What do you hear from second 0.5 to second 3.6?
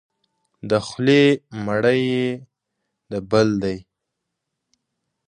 د خولې مړی یې د بل